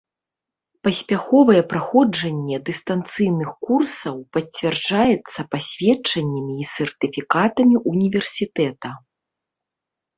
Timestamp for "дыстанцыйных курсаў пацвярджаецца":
2.71-5.41